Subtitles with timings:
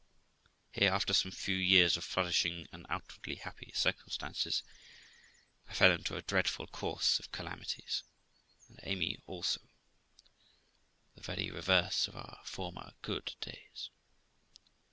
[0.71, 4.63] Here, after some few years of flourishing and outwardly happy circum stances,
[5.69, 8.01] I fell into a dreadful course of calamities,
[8.67, 9.61] and Amy also;
[11.13, 13.91] the very reverse of our former good days.